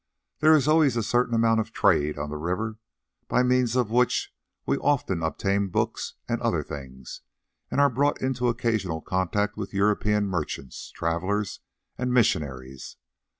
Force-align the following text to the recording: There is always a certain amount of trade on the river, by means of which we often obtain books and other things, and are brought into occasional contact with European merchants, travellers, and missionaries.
There 0.39 0.55
is 0.55 0.67
always 0.67 0.97
a 0.97 1.03
certain 1.03 1.35
amount 1.35 1.59
of 1.59 1.71
trade 1.73 2.17
on 2.17 2.31
the 2.31 2.35
river, 2.37 2.79
by 3.27 3.43
means 3.43 3.75
of 3.75 3.91
which 3.91 4.33
we 4.65 4.77
often 4.77 5.21
obtain 5.21 5.67
books 5.67 6.15
and 6.27 6.41
other 6.41 6.63
things, 6.63 7.21
and 7.69 7.79
are 7.79 7.87
brought 7.87 8.19
into 8.19 8.47
occasional 8.47 9.01
contact 9.01 9.57
with 9.57 9.75
European 9.75 10.25
merchants, 10.25 10.89
travellers, 10.89 11.59
and 11.99 12.11
missionaries. 12.11 12.97